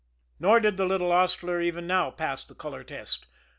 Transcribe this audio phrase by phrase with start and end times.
[0.39, 3.27] Nor did the little hostler even now pass the color test.